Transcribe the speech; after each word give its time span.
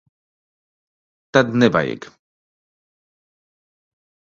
Tad 1.31 1.47
nevajag. 1.59 2.01